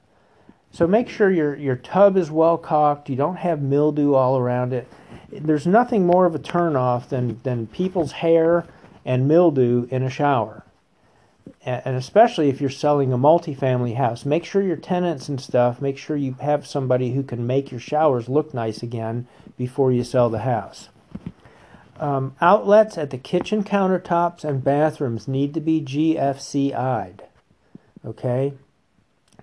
[0.70, 4.74] So make sure your, your tub is well caulked, you don't have mildew all around
[4.74, 4.86] it.
[5.32, 8.66] There's nothing more of a turnoff than, than people's hair
[9.04, 10.64] and mildew in a shower.
[11.64, 15.98] And especially if you're selling a multifamily house, make sure your tenants and stuff, make
[15.98, 20.30] sure you have somebody who can make your showers look nice again before you sell
[20.30, 20.88] the house.
[21.98, 27.24] Um, outlets at the kitchen countertops and bathrooms need to be GFCI'd.
[28.06, 28.52] Okay?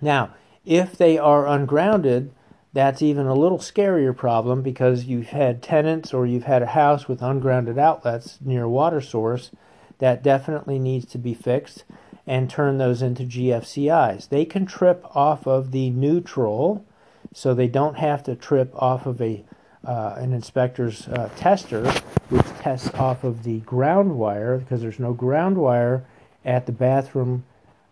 [0.00, 2.32] Now, if they are ungrounded,
[2.72, 7.08] that's even a little scarier problem because you've had tenants or you've had a house
[7.08, 9.50] with ungrounded outlets near a water source
[9.98, 11.84] that definitely needs to be fixed
[12.26, 14.28] and turn those into GFCIs.
[14.28, 16.84] They can trip off of the neutral,
[17.32, 19.44] so they don't have to trip off of a
[19.84, 21.88] uh, an inspector's uh, tester,
[22.28, 26.04] which tests off of the ground wire because there's no ground wire
[26.44, 27.44] at the bathroom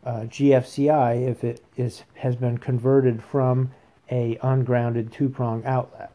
[0.04, 3.70] uh, GFCI if it is has been converted from
[4.10, 6.12] a ungrounded two-prong outlet.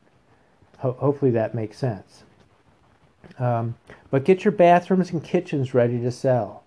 [0.80, 2.24] Ho- hopefully that makes sense.
[3.38, 3.76] Um,
[4.12, 6.64] but get your bathrooms and kitchens ready to sell.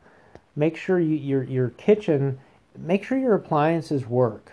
[0.55, 2.39] Make sure you, your your kitchen,
[2.77, 4.53] make sure your appliances work.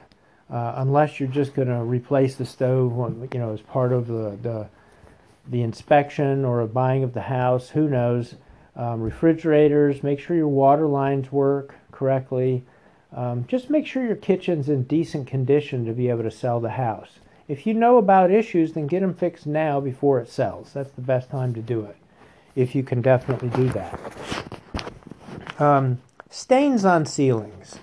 [0.50, 2.92] Uh, unless you're just going to replace the stove,
[3.34, 4.68] you know, as part of the, the
[5.50, 7.70] the inspection or a buying of the house.
[7.70, 8.36] Who knows?
[8.76, 10.04] Um, refrigerators.
[10.04, 12.64] Make sure your water lines work correctly.
[13.16, 16.70] Um, just make sure your kitchen's in decent condition to be able to sell the
[16.70, 17.20] house.
[17.48, 20.72] If you know about issues, then get them fixed now before it sells.
[20.74, 21.98] That's the best time to do it,
[22.56, 24.00] if you can definitely do that.
[25.60, 27.80] Um, stains on ceilings.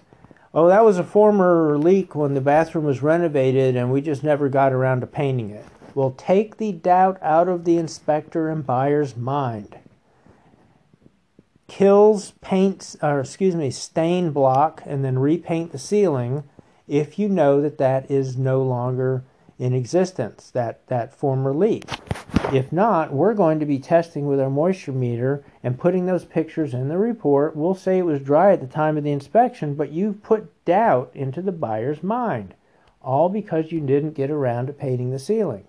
[0.54, 4.48] Oh, that was a former leak when the bathroom was renovated and we just never
[4.48, 5.66] got around to painting it.
[5.94, 9.76] Well, take the doubt out of the inspector and buyer's mind
[11.68, 16.44] Kilz, paints, or excuse me, stain block, and then repaint the ceiling
[16.86, 19.24] if you know that that is no longer
[19.58, 21.84] in existence, that, that former leak.
[22.52, 26.74] If not, we're going to be testing with our moisture meter and putting those pictures
[26.74, 27.56] in the report.
[27.56, 31.10] We'll say it was dry at the time of the inspection, but you've put doubt
[31.12, 32.54] into the buyer's mind,
[33.02, 35.64] all because you didn't get around to painting the ceiling.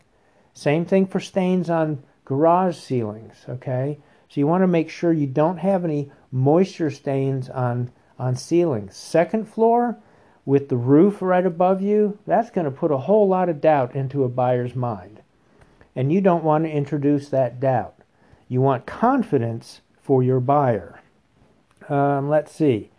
[0.53, 3.97] Same thing for stains on garage ceilings, okay?
[4.30, 8.95] So you want to make sure you don't have any moisture stains on, on ceilings.
[8.95, 9.97] Second floor,
[10.45, 13.95] with the roof right above you, that's going to put a whole lot of doubt
[13.95, 15.21] into a buyer's mind.
[15.97, 17.95] And you don't want to introduce that doubt.
[18.47, 21.01] You want confidence for your buyer.
[21.89, 22.91] Um, let's see.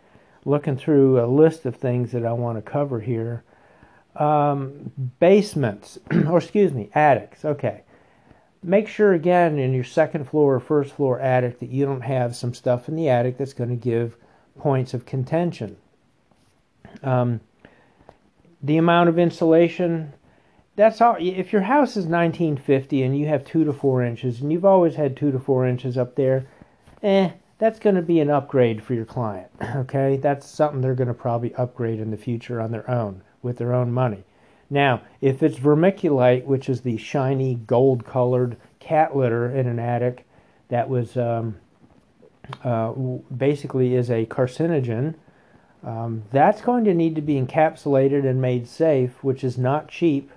[0.45, 3.43] Looking through a list of things that I want to cover here.
[4.15, 5.97] Um, basements,
[6.27, 7.43] or excuse me, attics.
[7.43, 7.83] Okay
[8.63, 12.35] make sure again in your second floor or first floor attic that you don't have
[12.35, 14.15] some stuff in the attic that's going to give
[14.57, 15.77] points of contention.
[17.03, 17.39] Um,
[18.61, 20.13] the amount of insulation,
[20.79, 21.17] that's all.
[21.19, 24.95] If your house is 1950 and you have two to four inches, and you've always
[24.95, 26.47] had two to four inches up there,
[27.03, 29.51] eh, that's going to be an upgrade for your client.
[29.75, 33.57] Okay, that's something they're going to probably upgrade in the future on their own with
[33.57, 34.23] their own money.
[34.69, 40.25] Now, if it's vermiculite, which is the shiny gold colored cat litter in an attic
[40.69, 41.57] that was um,
[42.63, 42.93] uh,
[43.35, 45.15] basically is a carcinogen,
[45.83, 50.31] um, that's going to need to be encapsulated and made safe, which is not cheap.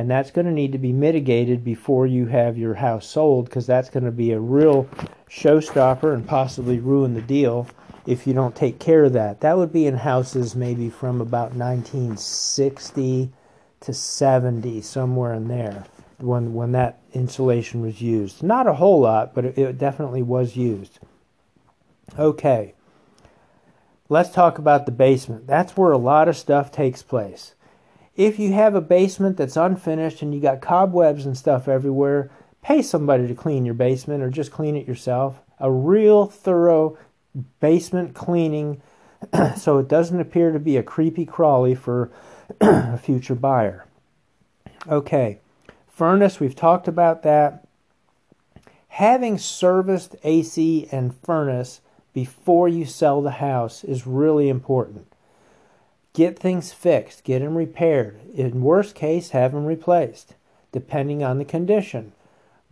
[0.00, 3.66] And that's going to need to be mitigated before you have your house sold because
[3.66, 4.88] that's going to be a real
[5.28, 7.66] showstopper and possibly ruin the deal
[8.06, 9.42] if you don't take care of that.
[9.42, 13.30] That would be in houses maybe from about 1960
[13.80, 15.84] to 70, somewhere in there,
[16.16, 18.42] when when that insulation was used.
[18.42, 20.98] Not a whole lot, but it, it definitely was used.
[22.18, 22.72] Okay.
[24.08, 25.46] Let's talk about the basement.
[25.46, 27.54] That's where a lot of stuff takes place.
[28.16, 32.30] If you have a basement that's unfinished and you got cobwebs and stuff everywhere,
[32.62, 35.40] pay somebody to clean your basement or just clean it yourself.
[35.58, 36.98] A real thorough
[37.60, 38.82] basement cleaning
[39.56, 42.10] so it doesn't appear to be a creepy crawly for
[42.60, 43.86] a future buyer.
[44.88, 45.38] Okay,
[45.88, 47.66] furnace, we've talked about that.
[48.88, 51.80] Having serviced AC and furnace
[52.12, 55.09] before you sell the house is really important.
[56.12, 58.20] Get things fixed, get them repaired.
[58.34, 60.34] In worst case, have them replaced,
[60.72, 62.12] depending on the condition.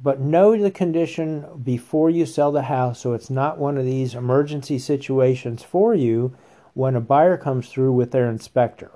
[0.01, 4.15] But know the condition before you sell the house so it's not one of these
[4.15, 6.37] emergency situations for you
[6.75, 8.93] when a buyer comes through with their inspector.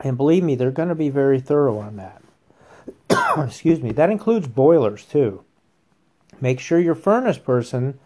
[0.00, 2.22] And believe me, they're going to be very thorough on that.
[3.46, 3.92] Excuse me.
[3.92, 5.44] That includes boilers too.
[6.40, 8.00] Make sure your furnace person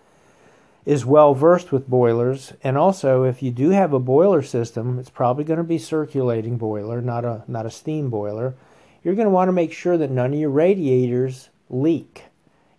[0.86, 5.10] is well versed with boilers and also if you do have a boiler system it's
[5.10, 8.54] probably going to be circulating boiler not a not a steam boiler
[9.02, 12.24] you're going to want to make sure that none of your radiators leak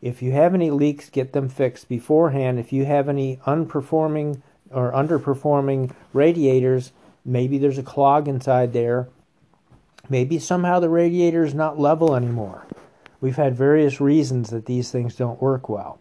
[0.01, 4.41] if you have any leaks get them fixed beforehand if you have any unperforming
[4.71, 6.91] or underperforming radiators
[7.27, 9.09] Maybe there's a clog inside there.
[10.09, 12.65] Maybe somehow the radiator is not level anymore.
[13.19, 15.99] We've had various reasons that these things don't work well.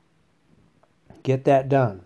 [1.26, 2.02] Get that done.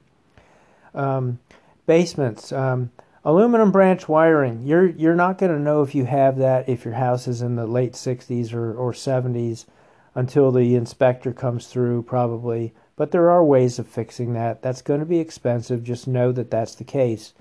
[0.95, 1.41] Um,
[1.85, 2.91] basements, um,
[3.23, 4.62] aluminum branch wiring.
[4.62, 7.55] You're you're not going to know if you have that if your house is in
[7.55, 9.66] the late 60s or, or 70s
[10.14, 12.73] until the inspector comes through, probably.
[12.97, 14.62] But there are ways of fixing that.
[14.62, 15.85] That's going to be expensive.
[15.85, 17.35] Just know that that's the case.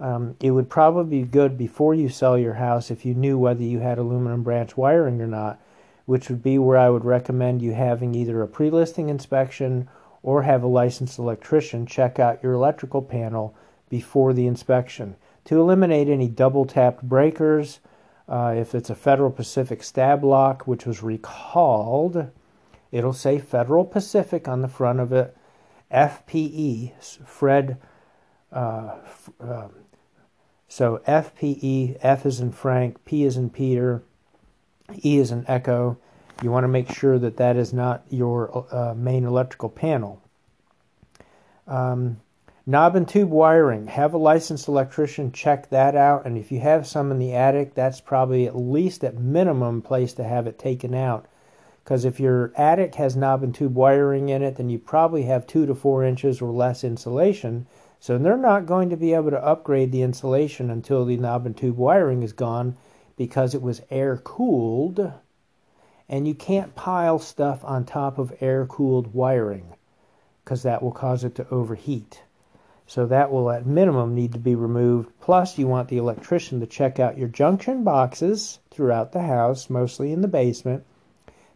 [0.00, 3.62] Um, it would probably be good before you sell your house if you knew whether
[3.62, 5.60] you had aluminum branch wiring or not,
[6.06, 9.86] which would be where I would recommend you having either a pre listing inspection
[10.26, 13.54] or have a licensed electrician check out your electrical panel
[13.88, 15.14] before the inspection
[15.44, 17.78] to eliminate any double tapped breakers.
[18.28, 22.28] Uh, if it's a Federal Pacific Stab-Lok, which was recalled,
[22.90, 25.36] it'll say Federal Pacific on the front of it.
[25.92, 26.92] FPE,
[27.24, 27.78] Fred.
[28.50, 28.96] Uh,
[29.40, 29.68] uh,
[30.66, 34.02] so FPE, F is in Frank, P is in Peter,
[35.04, 35.98] E is in Echo.
[36.42, 40.22] You want to make sure that that is not your uh, main electrical panel.
[41.66, 42.20] Um,
[42.66, 43.86] knob and tube wiring.
[43.86, 47.74] Have a licensed electrician check that out, and if you have some in the attic,
[47.74, 51.26] that's probably at least at minimum place to have it taken out.
[51.82, 55.46] Because if your attic has knob and tube wiring in it, then you probably have
[55.46, 57.66] two to four inches or less insulation
[57.98, 61.56] so they're not going to be able to upgrade the insulation until the knob and
[61.56, 62.76] tube wiring is gone
[63.16, 65.12] because it was air cooled.
[66.08, 69.74] And you can't pile stuff on top of air cooled wiring
[70.44, 72.22] because that will cause it to overheat.
[72.86, 75.10] So that will at minimum need to be removed.
[75.20, 80.12] Plus, you want the electrician to check out your junction boxes throughout the house, mostly
[80.12, 80.84] in the basement,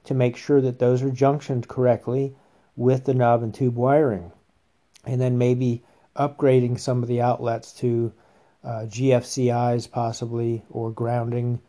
[0.05, 2.35] to make sure that those are junctioned correctly
[2.75, 4.33] with the knob and tube wiring.
[5.05, 5.85] And then maybe
[6.17, 8.13] upgrading some of the outlets to
[8.65, 11.61] uh, GFCIs possibly or grounding,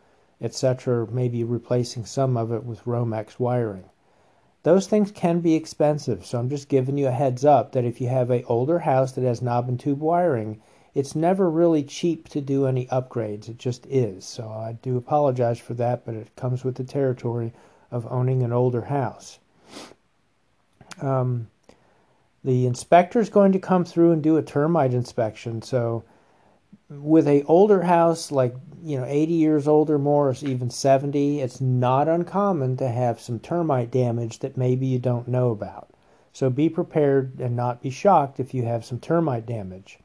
[0.42, 1.08] etc.
[1.12, 3.86] Maybe replacing some of it with Romex wiring.
[4.64, 8.00] Those things can be expensive, so I'm just giving you a heads up that if
[8.00, 10.62] you have an older house that has knob and tube wiring,
[10.94, 13.50] it's never really cheap to do any upgrades.
[13.50, 14.26] It just is.
[14.26, 17.54] So I do apologize for that, but it comes with the territory
[17.90, 19.40] of owning an older house.
[21.02, 21.48] Um,
[22.44, 25.62] the inspector is going to come through and do a termite inspection.
[25.62, 26.04] So
[26.92, 31.40] with a older house like you know 80 years old or more or even 70
[31.40, 35.90] it's not uncommon to have some termite damage that maybe you don't know about.
[36.34, 40.00] So be prepared and not be shocked if you have some termite damage.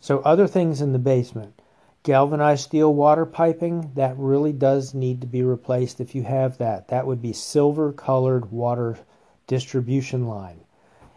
[0.00, 1.60] So other things in the basement.
[2.02, 6.88] Galvanized steel water piping that really does need to be replaced if you have that.
[6.88, 8.98] That would be silver colored water
[9.46, 10.60] distribution line.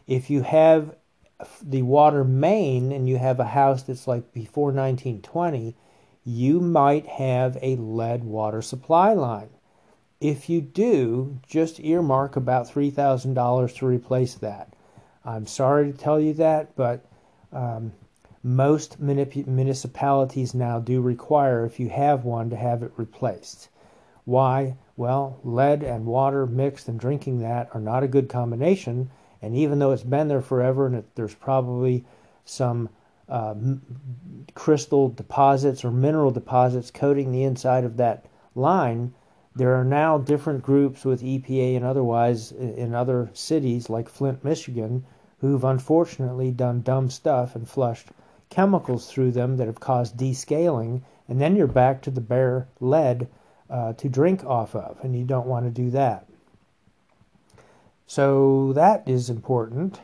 [0.05, 0.95] If you have
[1.61, 5.75] the water main and you have a house that's like before 1920,
[6.25, 9.49] you might have a lead water supply line.
[10.21, 14.73] If you do, just earmark about $3,000 to replace that.
[15.25, 17.05] I'm sorry to tell you that, but
[17.51, 17.93] um,
[18.41, 23.69] most municipalities now do require, if you have one, to have it replaced.
[24.25, 24.75] Why?
[24.95, 29.09] Well, lead and water mixed and drinking that are not a good combination
[29.43, 32.05] and even though it's been there forever and it, there's probably
[32.45, 32.87] some
[33.27, 33.81] uh, m-
[34.55, 38.25] crystal deposits or mineral deposits coating the inside of that
[38.55, 39.13] line,
[39.53, 45.03] there are now different groups with EPA and otherwise in other cities like Flint, Michigan,
[45.39, 48.07] who've unfortunately done dumb stuff and flushed
[48.49, 53.27] chemicals through them that have caused descaling, and then you're back to the bare lead
[53.69, 56.25] uh, to drink off of, and you don't want to do that.
[58.05, 59.99] So that is important.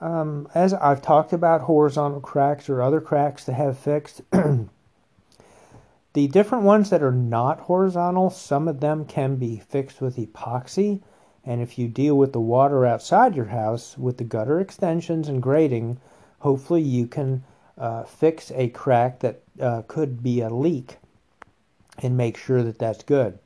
[0.00, 6.64] Um, as I've talked about horizontal cracks or other cracks that have fixed, the different
[6.64, 11.02] ones that are not horizontal, some of them can be fixed with epoxy.
[11.44, 15.42] And if you deal with the water outside your house with the gutter extensions and
[15.42, 16.00] grading,
[16.38, 17.44] hopefully you can
[17.76, 20.96] uh, fix a crack that uh, could be a leak
[21.98, 23.38] and make sure that that's good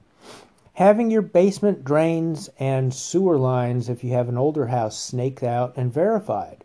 [0.79, 5.77] having your basement drains and sewer lines, if you have an older house, snaked out
[5.77, 6.63] and verified.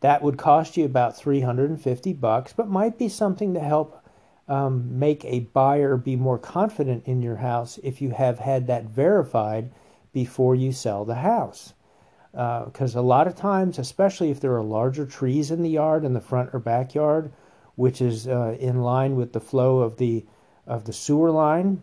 [0.00, 4.04] That would cost you about 350 bucks, but might be something to help
[4.48, 8.84] um, make a buyer be more confident in your house if you have had that
[8.84, 9.70] verified
[10.12, 11.72] before you sell the house.
[12.32, 16.04] Because uh, a lot of times, especially if there are larger trees in the yard,
[16.04, 17.32] in the front or backyard,
[17.76, 20.26] which is uh, in line with the flow of the
[20.66, 21.80] of the sewer line,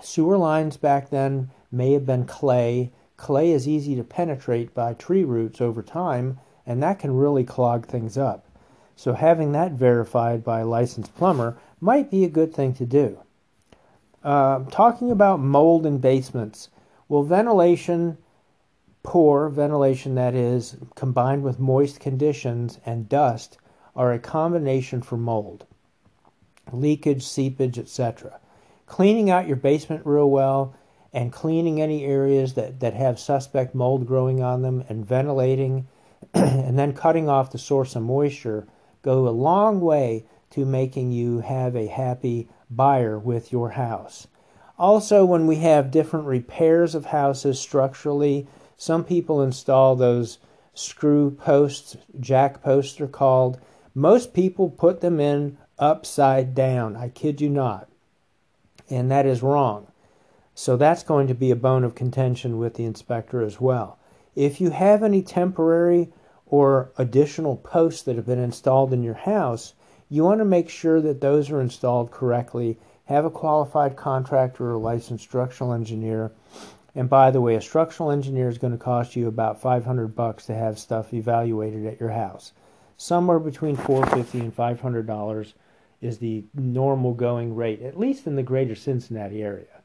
[0.00, 2.90] Sewer lines back then may have been clay.
[3.16, 7.86] Clay is easy to penetrate by tree roots over time, and that can really clog
[7.86, 8.44] things up.
[8.96, 13.20] So having that verified by a licensed plumber might be a good thing to do.
[14.24, 16.68] Uh, talking about mold in basements,
[17.08, 18.18] well, ventilation,
[19.04, 23.56] poor ventilation that is, combined with moist conditions and dust,
[23.94, 25.64] are a combination for mold,
[26.72, 28.40] leakage, seepage, etc
[28.86, 30.74] cleaning out your basement real well
[31.12, 35.86] and cleaning any areas that, that have suspect mold growing on them and ventilating
[36.34, 38.66] and then cutting off the source of moisture
[39.02, 44.26] go a long way to making you have a happy buyer with your house.
[44.78, 50.38] Also, when we have different repairs of houses structurally, some people install those
[50.74, 53.58] screw posts, jack posts are called.
[53.94, 56.94] Most people put them in upside down.
[56.96, 57.88] I kid you not
[58.90, 59.88] and that is wrong.
[60.54, 63.98] So that's going to be a bone of contention with the inspector as well.
[64.34, 66.12] If you have any temporary
[66.46, 69.74] or additional posts that have been installed in your house,
[70.08, 72.78] you want to make sure that those are installed correctly.
[73.06, 76.32] Have a qualified contractor or licensed structural engineer.
[76.94, 80.46] And by the way, a structural engineer is going to cost you about 500 bucks
[80.46, 82.52] to have stuff evaluated at your house.
[82.96, 85.54] Somewhere between 450 and 500 dollars
[86.06, 89.82] is the normal going rate, at least in the greater Cincinnati area.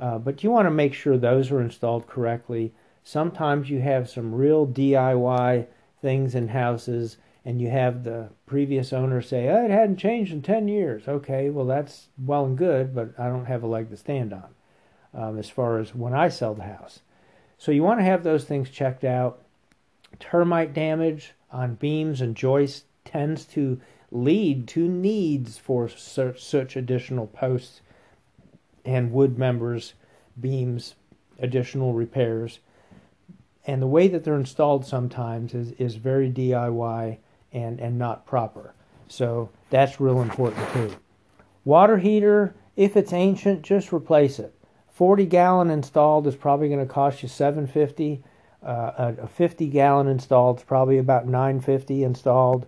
[0.00, 2.72] Uh, but you want to make sure those are installed correctly.
[3.04, 5.66] Sometimes you have some real DIY
[6.00, 10.42] things in houses, and you have the previous owner say, oh, it hadn't changed in
[10.42, 11.08] 10 years.
[11.08, 14.54] Okay, well, that's well and good, but I don't have a leg to stand on
[15.14, 17.00] um, as far as when I sell the house.
[17.56, 19.42] So you want to have those things checked out.
[20.20, 23.80] Termite damage on beams and joists tends to
[24.10, 27.80] lead to needs for such, such additional posts
[28.84, 29.94] and wood members,
[30.40, 30.94] beams,
[31.38, 32.60] additional repairs.
[33.66, 37.18] And the way that they're installed sometimes is, is very DIY
[37.52, 38.72] and, and not proper.
[39.08, 40.96] So that's real important too.
[41.64, 44.54] Water heater, if it's ancient, just replace it.
[44.90, 48.22] 40 gallon installed is probably going to cost you 750.
[48.62, 52.66] Uh, a 50 gallon installed is probably about 950 installed.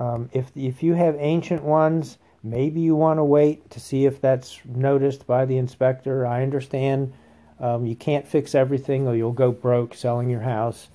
[0.00, 4.20] Um, if if you have ancient ones, maybe you want to wait to see if
[4.20, 6.26] that's noticed by the inspector.
[6.26, 7.12] I understand
[7.60, 10.88] um, you can't fix everything, or you'll go broke selling your house.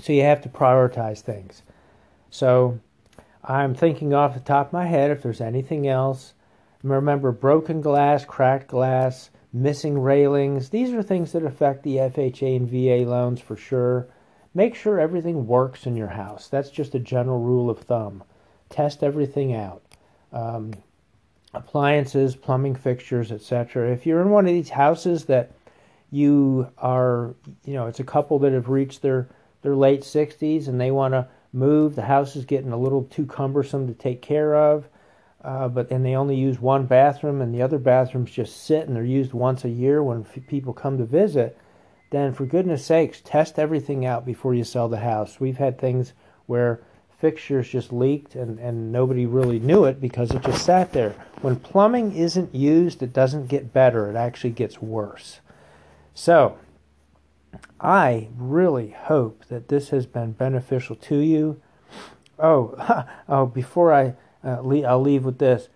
[0.00, 1.62] So you have to prioritize things.
[2.30, 2.78] So
[3.42, 6.32] I'm thinking off the top of my head if there's anything else.
[6.84, 10.68] Remember, broken glass, cracked glass, missing railings.
[10.68, 14.06] These are things that affect the FHA and VA loans for sure.
[14.56, 16.48] Make sure everything works in your house.
[16.48, 18.24] That's just a general rule of thumb.
[18.70, 19.82] Test everything out.
[20.32, 20.72] Um,
[21.52, 23.92] appliances, plumbing fixtures, etc.
[23.92, 25.52] If you're in one of these houses that
[26.10, 27.34] you are,
[27.66, 29.28] you know, it's a couple that have reached their
[29.60, 33.26] their late 60s and they want to move, the house is getting a little too
[33.26, 34.88] cumbersome to take care of.
[35.44, 38.96] Uh, but then they only use one bathroom and the other bathrooms just sit and
[38.96, 41.58] they're used once a year when f- people come to visit,
[42.10, 45.40] then for goodness sakes, test everything out before you sell the house.
[45.40, 46.12] We've had things
[46.46, 46.80] where
[47.18, 51.14] fixtures just leaked and, and nobody really knew it because it just sat there.
[51.40, 55.40] When plumbing isn't used, it doesn't get better, it actually gets worse.
[56.14, 56.58] So,
[57.80, 61.60] I really hope that this has been beneficial to you.
[62.38, 65.68] Oh, oh before I uh, I'll leave with this.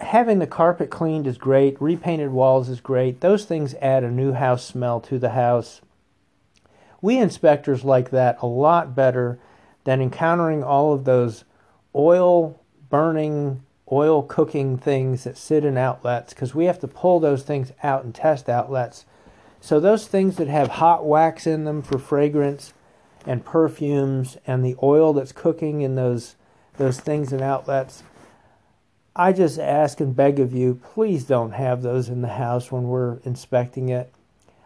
[0.00, 3.20] Having the carpet cleaned is great, repainted walls is great.
[3.20, 5.82] Those things add a new house smell to the house.
[7.02, 9.38] We inspectors like that a lot better
[9.84, 11.44] than encountering all of those
[11.94, 17.42] oil burning, oil cooking things that sit in outlets because we have to pull those
[17.42, 19.04] things out and test outlets.
[19.60, 22.72] So, those things that have hot wax in them for fragrance
[23.26, 26.36] and perfumes and the oil that's cooking in those,
[26.78, 28.02] those things in outlets,
[29.14, 32.84] I just ask and beg of you, please don't have those in the house when
[32.84, 34.12] we're inspecting it.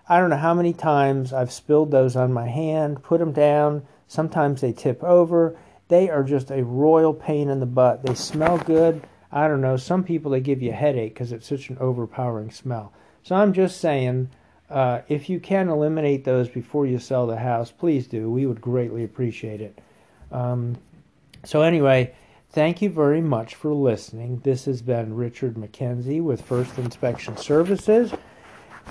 [0.09, 3.86] I don't know how many times I've spilled those on my hand, put them down,
[4.14, 5.57] Sometimes they tip over.
[5.88, 8.05] They are just a royal pain in the butt.
[8.05, 9.03] They smell good.
[9.32, 9.76] I don't know.
[9.76, 12.92] Some people they give you a headache because it's such an overpowering smell.
[13.22, 14.30] So I'm just saying,
[14.70, 18.30] uh, if you can eliminate those before you sell the house, please do.
[18.30, 19.78] We would greatly appreciate it.
[20.30, 20.76] Um,
[21.45, 22.14] so anyway,
[22.55, 24.39] thank you very much for listening.
[24.45, 28.15] This has been Richard McKenzie with First Inspection Services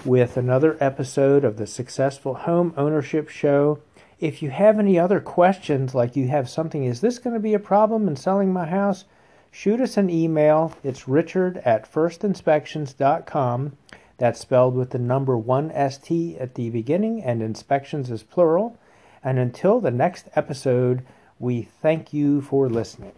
[0.03, 3.79] with another episode of the Successful Home Ownership Show.
[4.19, 7.53] If you have any other questions, like you have something, is this going to be
[7.53, 9.05] a problem in selling my house?
[9.49, 10.75] Shoot us an email.
[10.83, 13.77] It's richard at 1stinspections.com.
[14.17, 18.77] That's spelled with the number 1ST at the beginning, and inspections is plural.
[19.23, 21.05] And until the next episode,
[21.39, 23.13] we thank you for listening.